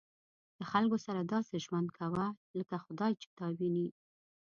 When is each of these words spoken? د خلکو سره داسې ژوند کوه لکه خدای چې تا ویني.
د 0.57 0.59
خلکو 0.71 0.97
سره 1.05 1.19
داسې 1.33 1.55
ژوند 1.65 1.87
کوه 1.97 2.25
لکه 2.59 2.75
خدای 2.85 3.11
چې 3.21 3.27
تا 3.37 3.45
ویني. 3.57 3.87